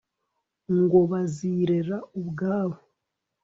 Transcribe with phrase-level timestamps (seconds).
[0.79, 2.77] ngo bazirera ubwabo